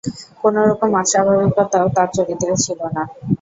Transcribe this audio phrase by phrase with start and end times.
[0.41, 3.03] কোনো রকম অস্বাভাবিকতাও তার চরিত্রে ছিল না।